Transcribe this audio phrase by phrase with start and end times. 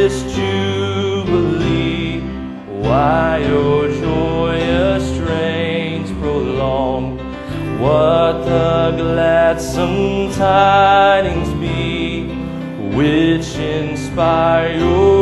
[0.00, 2.20] this jubilee,
[2.84, 7.18] why your joyous strains prolong,
[7.78, 12.24] what the gladsome tidings be,
[12.96, 15.19] which inspire your